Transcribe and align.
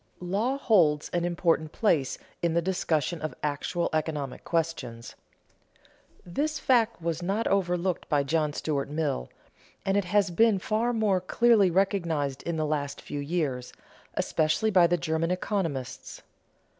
_Law 0.19 0.57
holds 0.57 1.09
an 1.09 1.23
important 1.23 1.71
place 1.71 2.17
in 2.41 2.55
the 2.55 2.61
discussion 2.63 3.21
of 3.21 3.35
actual 3.43 3.87
economic 3.93 4.43
questions. 4.43 5.13
This 6.25 6.57
fact 6.57 6.99
was 7.03 7.21
not 7.21 7.45
overlooked 7.45 8.09
by 8.09 8.23
John 8.23 8.51
Stuart 8.51 8.89
Mill, 8.89 9.29
and 9.85 9.95
it 9.95 10.05
has 10.05 10.31
been 10.31 10.57
far 10.57 10.91
more 10.91 11.21
clearly 11.21 11.69
recognized 11.69 12.41
in 12.41 12.55
the 12.57 12.65
last 12.65 12.99
few 12.99 13.19
years, 13.19 13.73
especially 14.15 14.71
by 14.71 14.87
the 14.87 14.97
German 14.97 15.29
economists. 15.29 16.23